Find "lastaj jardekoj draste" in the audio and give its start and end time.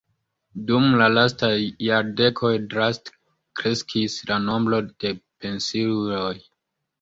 1.15-3.13